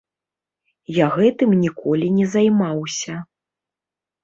Я 0.95 1.05
гэтым 1.17 1.49
ніколі 1.65 2.07
не 2.17 2.25
займаўся. 2.33 3.21